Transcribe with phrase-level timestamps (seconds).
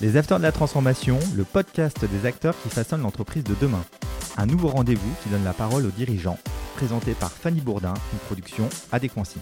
[0.00, 3.84] Les Acteurs de la Transformation, le podcast des acteurs qui façonnent l'entreprise de demain.
[4.36, 6.38] Un nouveau rendez-vous qui donne la parole aux dirigeants,
[6.76, 9.40] présenté par Fanny Bourdin, une production Adéquancy.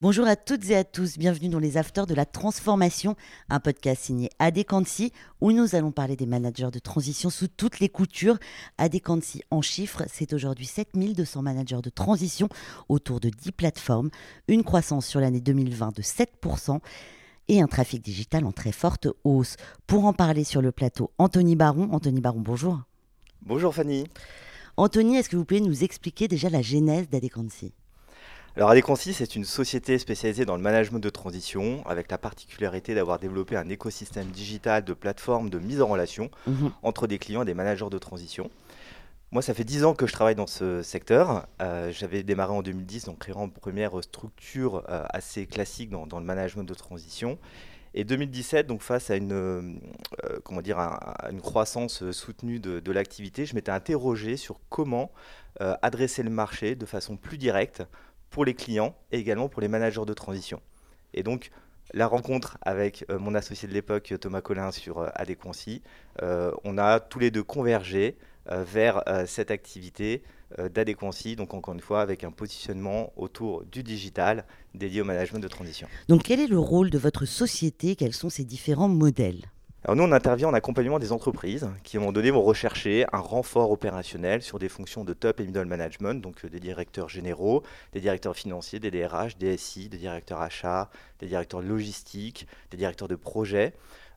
[0.00, 3.16] Bonjour à toutes et à tous, bienvenue dans les Afters de la Transformation,
[3.48, 7.88] un podcast signé Adéquancy où nous allons parler des managers de transition sous toutes les
[7.88, 8.38] coutures.
[8.78, 12.48] Adéquancy en chiffres, c'est aujourd'hui 7200 managers de transition
[12.88, 14.10] autour de 10 plateformes,
[14.46, 16.78] une croissance sur l'année 2020 de 7%
[17.48, 19.56] et un trafic digital en très forte hausse.
[19.86, 21.88] Pour en parler sur le plateau, Anthony Baron.
[21.92, 22.80] Anthony Baron, bonjour.
[23.42, 24.04] Bonjour Fanny.
[24.76, 27.72] Anthony, est-ce que vous pouvez nous expliquer déjà la genèse d'Adequancy
[28.56, 33.18] alors Adequancy, c'est une société spécialisée dans le management de transition, avec la particularité d'avoir
[33.18, 36.70] développé un écosystème digital de plateformes de mise en relation mhm.
[36.84, 38.48] entre des clients et des managers de transition.
[39.34, 41.48] Moi, ça fait 10 ans que je travaille dans ce secteur.
[41.60, 46.24] Euh, j'avais démarré en 2010, donc créant une première structure euh, assez classique dans, le
[46.24, 47.36] management de transition.
[47.94, 53.56] Et 2017, donc face à une, euh, comment dire, une croissance soutenue de, l'activité, je
[53.56, 55.10] m'étais interrogé sur comment
[55.58, 57.82] adresser le marché de façon plus directe
[58.30, 60.60] pour les clients et également pour les managers de transition.
[61.12, 61.50] Et donc,
[61.92, 65.82] la rencontre avec mon associé de l'époque, Thomas Collin, sur Adéquancy,
[66.22, 70.22] on a tous les deux convergé vers euh, cette activité
[70.58, 75.40] euh, d'adéquancy, donc encore une fois avec un positionnement autour du digital dédié au management
[75.40, 75.88] de transition.
[76.08, 77.96] Donc quel est le rôle de votre société?
[77.96, 79.42] Quels sont ces différents modèles?
[79.84, 83.04] Alors nous, on intervient en accompagnement des entreprises qui, à un moment donné, vont rechercher
[83.12, 87.62] un renfort opérationnel sur des fonctions de top et middle management, donc des directeurs généraux,
[87.92, 93.08] des directeurs financiers, des DRH, des SI, des directeurs achats, des directeurs logistiques, des directeurs
[93.08, 93.74] de projet.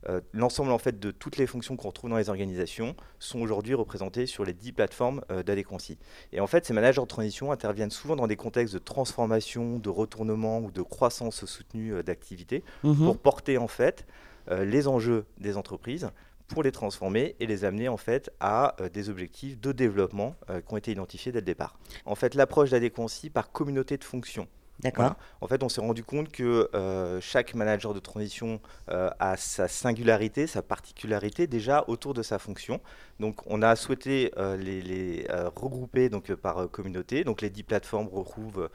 [0.09, 3.73] Euh, l'ensemble en fait de toutes les fonctions qu'on retrouve dans les organisations sont aujourd'hui
[3.73, 5.97] représentées sur les 10 plateformes euh, d'Adéquancy.
[6.31, 9.89] Et en fait, ces managers de transition interviennent souvent dans des contextes de transformation, de
[9.89, 12.95] retournement ou de croissance soutenue euh, d'activité mhm.
[12.95, 14.05] pour porter en fait
[14.49, 16.09] les enjeux des entreprises
[16.47, 20.77] pour les transformer et les amener en fait à des objectifs de développement qui ont
[20.77, 21.77] été identifiés dès le départ.
[22.05, 24.47] En fait, l'approche d'Adéquancy par communauté de fonctions
[24.79, 25.15] D'accord.
[25.41, 29.67] En fait, on s'est rendu compte que euh, chaque manager de transition euh, a sa
[29.67, 32.79] singularité, sa particularité déjà autour de sa fonction.
[33.19, 37.23] Donc, on a souhaité euh, les, regrouper donc, par communauté.
[37.23, 38.69] Donc, les 10 plateformes retrouvent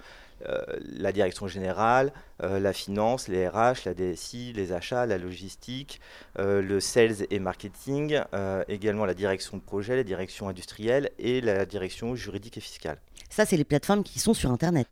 [0.81, 6.01] la direction générale, la finance, les RH, la DSI, les achats, la logistique,
[6.37, 8.19] le sales et marketing,
[8.67, 12.99] également la direction de projet, la direction industrielle et la direction juridique et fiscale.
[13.31, 14.89] Ça, c'est les plateformes qui sont sur Internet.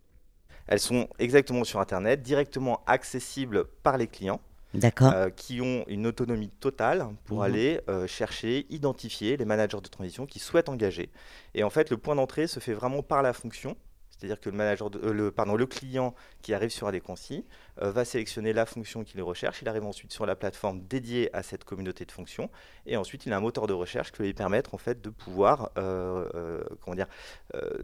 [0.71, 4.41] Elles sont exactement sur Internet, directement accessibles par les clients.
[5.03, 7.43] Euh, qui ont une autonomie totale pour mhm.
[7.43, 11.11] aller euh, chercher, identifier les managers de transition qui souhaitent engager.
[11.55, 13.77] Et en fait, le point d'entrée se fait vraiment par la fonction
[14.21, 17.47] c'est-à-dire que le, manager euh, le, pardon, le client qui arrive sur Adéquancy
[17.81, 19.63] euh, va sélectionner la fonction qu'il recherche.
[19.63, 22.51] Il arrive ensuite sur la plateforme dédiée à cette communauté de fonctions.
[22.85, 25.09] Et ensuite, il a un moteur de recherche qui va lui permettre en fait, de
[25.09, 27.09] pouvoir euh, comment dire,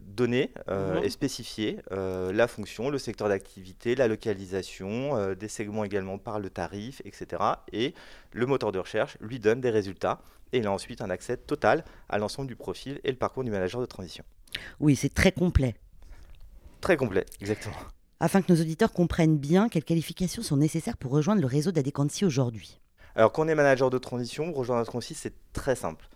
[0.01, 1.03] donner mhm.
[1.03, 7.01] et spécifier la fonction, le secteur d'activité, la localisation, des segments également par le tarif,
[7.05, 7.41] etc.
[7.71, 7.93] Et
[8.31, 10.21] le moteur de recherche lui donne des résultats.
[10.53, 13.51] Et il a ensuite un accès total à l'ensemble du profil et le parcours du
[13.51, 14.23] manager de transition.
[14.79, 15.75] Oui, c'est très complet.
[16.81, 17.75] Très complet, exactement.
[18.19, 22.25] Afin que nos auditeurs comprennent bien quelles qualifications sont nécessaires pour rejoindre le réseau d'Adéquancy
[22.25, 22.79] aujourd'hui.
[23.15, 26.07] Alors, quand on est manager de transition, rejoindre Adéquancy, c'est très simple.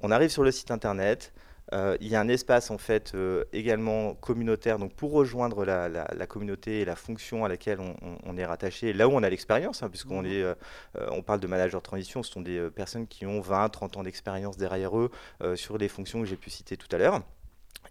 [0.00, 1.32] On arrive sur le site internet,
[1.72, 6.26] euh, il y a un espace en fait euh, également communautaire, donc pour rejoindre la,
[6.26, 9.88] communauté et la fonction à laquelle on, est rattaché, là où on a l'expérience, hein,
[9.88, 10.26] puisqu'on mmh.
[10.26, 10.54] est, euh,
[11.10, 14.02] on parle de manager de transition, ce sont des personnes qui ont 20, 30 ans
[14.02, 15.10] d'expérience derrière eux
[15.54, 17.22] sur les fonctions que j'ai pu citer tout à l'heure.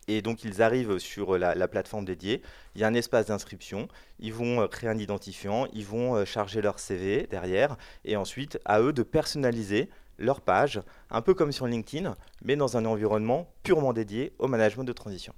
[0.07, 2.41] Et donc ils arrivent sur la, plateforme dédiée,
[2.75, 3.88] il y a un espace d'inscription,
[4.19, 8.59] ils vont euh, créer un identifiant, ils vont euh, charger leur CV derrière, et ensuite
[8.66, 13.51] à eux de personnaliser leur page, un peu comme sur LinkedIn, mais dans un environnement
[13.63, 15.33] purement dédié au management de transition.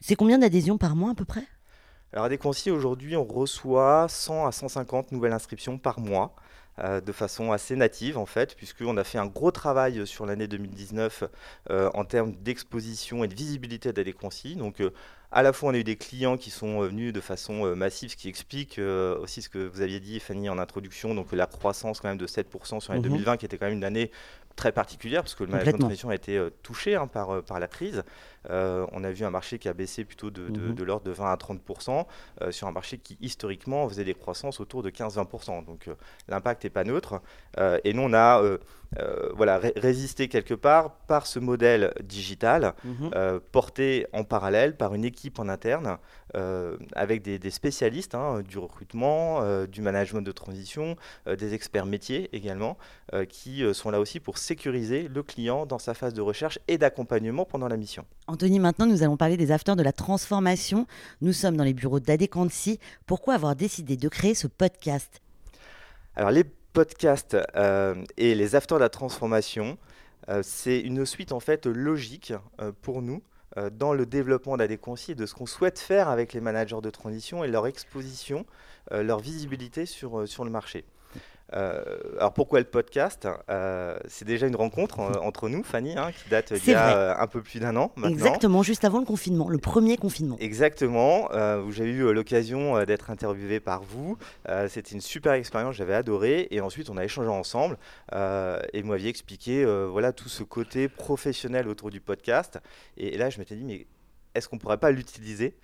[0.00, 1.44] C'est combien d'adhésions par mois à peu près?
[2.12, 6.34] Alors à Déconci, aujourd'hui, on reçoit 100 à 150 nouvelles inscriptions par mois.
[6.78, 10.48] Euh, de façon assez native en fait, puisqu'on a fait un gros travail sur l'année
[10.48, 11.24] 2019
[11.68, 14.56] euh, en termes d'exposition et de visibilité d'Adéquancy.
[14.56, 14.90] Donc euh,
[15.32, 18.16] à la fois on a eu des clients qui sont venus de façon massive, ce
[18.16, 18.80] qui explique
[19.20, 22.26] aussi ce que vous aviez dit Fanny en introduction, donc la croissance quand même de
[22.26, 23.36] 7% sur l'année 2020 mhm.
[23.36, 24.10] qui était quand même une année
[24.56, 27.68] très particulière parce que le management de transition a été touché hein, par, par la
[27.68, 28.02] crise.
[28.48, 30.84] On a vu un marché qui a baissé plutôt de, de, mhm.
[30.84, 32.06] l'ordre de 20 à 30%
[32.50, 35.64] sur un marché qui historiquement faisait des croissances autour de 15-20%.
[35.64, 35.88] Donc
[36.28, 37.20] l'impact pas neutre.
[37.58, 38.58] Euh, et nous, on a euh,
[38.98, 43.40] euh, résisté quelque part par ce modèle digital, mhm.
[43.52, 45.98] porté en parallèle par une équipe en interne
[46.94, 50.96] avec des, spécialistes hein, du recrutement, du management de transition,
[51.26, 52.76] des experts métiers également,
[53.28, 57.44] qui sont là aussi pour sécuriser le client dans sa phase de recherche et d'accompagnement
[57.44, 58.04] pendant la mission.
[58.32, 60.86] Anthony, maintenant nous allons parler des afters de la transformation.
[61.20, 62.80] Nous sommes dans les bureaux d'Adéquancy.
[63.04, 65.20] Pourquoi avoir décidé de créer ce podcast?
[66.16, 67.36] Alors les podcasts
[68.16, 69.76] et les afters de la transformation,
[70.30, 72.32] euh, c'est une suite en fait logique
[72.62, 73.22] euh, pour nous
[73.58, 76.88] euh, dans le développement d'Adéquancy et de ce qu'on souhaite faire avec les managers de
[76.88, 78.46] transition et leur exposition,
[78.90, 80.86] leur visibilité sur le marché.
[81.54, 81.82] Euh,
[82.16, 83.28] alors pourquoi le podcast?
[83.50, 87.14] Euh, C'est déjà une rencontre entre nous, Fanny, hein, qui date d'il y a euh,
[87.18, 88.16] un peu plus d'un an maintenant.
[88.16, 90.36] Exactement, juste avant le confinement, le premier confinement.
[90.40, 91.28] Exactement,
[91.64, 94.16] où j'ai eu l'occasion d'être interviewé par vous.
[94.68, 96.48] C'était une super expérience, j'avais adoré.
[96.50, 97.76] Et ensuite, on a échangé ensemble
[98.12, 102.58] et vous m'aviez expliqué voilà, tout ce côté professionnel autour du podcast.
[102.96, 103.86] Et, et là, je m'étais dit, mais
[104.34, 105.54] est-ce qu'on ne pourrait pas l'utiliser?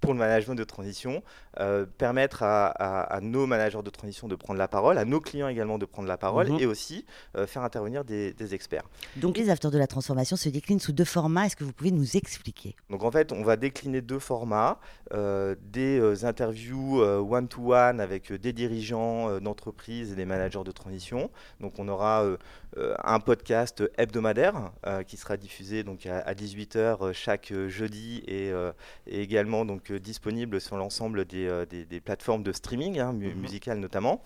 [0.00, 1.22] Pour le management de transition,
[1.58, 5.78] euh, permettre à, nos managers de transition de prendre la parole, à nos clients également
[5.78, 6.60] de prendre la parole mhm.
[6.60, 7.04] et aussi
[7.36, 8.88] euh, faire intervenir des, experts.
[9.16, 11.46] Donc les afters de la transformation se déclinent sous deux formats.
[11.46, 12.74] Est-ce que vous pouvez nous expliquer?
[12.88, 14.80] Donc en fait, on va décliner deux formats.
[15.12, 21.30] Euh, des interviews one-to-one avec des dirigeants d'entreprise et des managers de transition.
[21.60, 22.24] Donc on aura
[22.76, 24.72] un podcast hebdomadaire
[25.06, 28.50] qui sera diffusé donc à, 18h chaque jeudi et,
[29.06, 31.66] et également donc disponible sur l'ensemble des, euh,
[32.04, 33.34] plateformes de streaming, hein, mhm.
[33.34, 34.22] musicales notamment.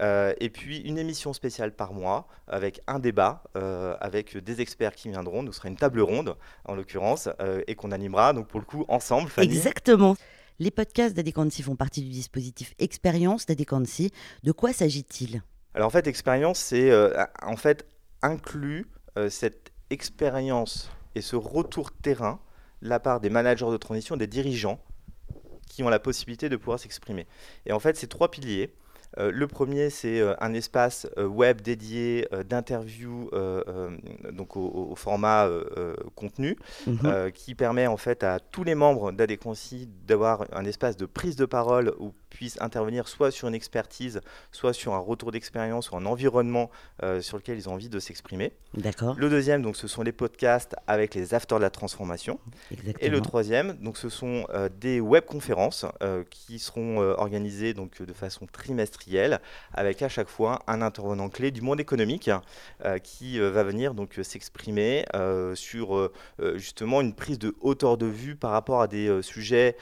[0.00, 4.94] Euh, et puis une émission spéciale par mois avec un débat euh, avec des experts
[4.94, 5.42] qui viendront.
[5.42, 7.28] Nous sera une table ronde en l'occurrence
[7.66, 9.30] et qu'on animera donc pour le coup ensemble.
[9.38, 10.16] Exactement.
[10.58, 14.12] Les podcasts d'Adequancy font partie du dispositif Expérience d'Adequancy.
[14.42, 15.42] De quoi s'agit-il?
[15.74, 16.92] Alors en fait, Expérience, c'est
[17.42, 17.86] en fait
[18.22, 18.86] inclut
[19.28, 22.40] cette expérience et ce retour terrain
[22.82, 24.80] de la part des managers de transition, des dirigeants
[25.72, 27.26] qui ont la possibilité de pouvoir s'exprimer.
[27.64, 28.74] Et en fait, ces trois piliers,
[29.18, 33.30] euh, le premier, c'est euh, un espace euh, web dédié d'interview
[34.32, 35.48] donc au, format
[36.14, 37.32] contenu, mhm.
[37.32, 41.46] qui permet en fait à tous les membres d'Adéquancy d'avoir un espace de prise de
[41.46, 44.20] parole où puissent intervenir soit sur une expertise,
[44.52, 46.70] soit sur un retour d'expérience ou un environnement
[47.02, 48.52] euh, sur lequel ils ont envie de s'exprimer.
[48.74, 49.14] D'accord.
[49.18, 52.40] Le deuxième, donc, ce sont les podcasts avec les afters de la transformation.
[53.00, 58.12] Et le troisième, donc, ce sont euh, des webconférences euh, qui seront organisées donc, de
[58.12, 59.40] façon trimestrielle
[59.74, 62.30] avec à chaque fois un intervenant clé du monde économique
[63.02, 65.04] qui va venir donc s'exprimer
[65.54, 66.10] sur
[66.54, 69.76] justement une prise de hauteur de vue par rapport à des sujets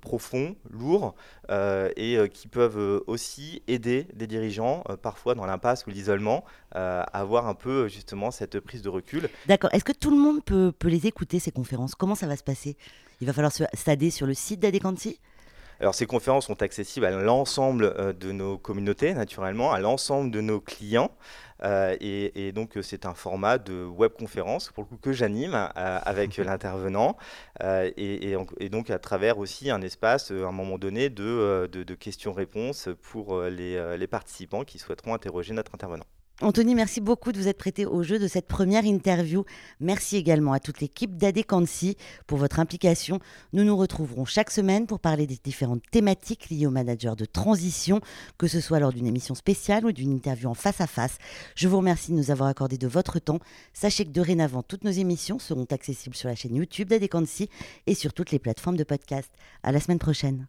[0.00, 1.14] profonds, lourds,
[1.50, 1.57] euh,
[1.96, 7.00] et euh, qui peuvent euh, aussi aider des dirigeants, parfois dans l'impasse ou l'isolement, à
[7.02, 9.28] avoir un peu justement cette prise de recul.
[9.46, 9.70] D'accord.
[9.72, 11.94] Est-ce que tout le monde peut, peut, les écouter, ces conférences?
[11.94, 12.76] Comment ça va se passer?
[13.20, 15.20] Il va falloir s'adder sur le site d'Adequancy
[15.80, 20.58] alors ces conférences sont accessibles à l'ensemble de nos communautés, naturellement, à l'ensemble de nos
[20.60, 21.12] clients.
[21.64, 25.98] Euh, et, donc euh, c'est un format de webconférence pour le coup que j'anime euh,
[26.04, 27.16] avec l'intervenant
[27.60, 28.36] et,
[28.70, 34.06] donc à travers aussi un espace à un moment donné de, de, questions-réponses pour les
[34.06, 36.04] participants qui souhaiteront interroger notre intervenant.
[36.40, 39.44] Anthony, merci beaucoup de vous être prêté au jeu de cette première interview.
[39.80, 41.96] Merci également à toute l'équipe d'Adequancy
[42.28, 43.18] pour votre implication.
[43.52, 48.00] Nous nous retrouverons chaque semaine pour parler des différentes thématiques liées aux managers de transition,
[48.38, 51.18] que ce soit lors d'une émission spéciale ou d'une interview en face à face.
[51.56, 53.40] Je vous remercie de nous avoir accordé de votre temps.
[53.72, 57.50] Sachez que dorénavant, toutes nos émissions seront accessibles sur la chaîne YouTube d'Adequancy
[57.88, 59.32] et sur toutes les plateformes de podcast.
[59.64, 60.46] À la semaine prochaine.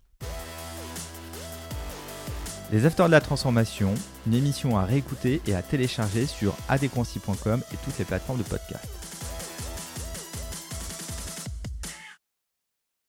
[2.72, 3.96] Les Afters de la Transformation,
[4.28, 8.99] une émission à réécouter et à télécharger sur adéquancy.com et toutes les plateformes de podcast.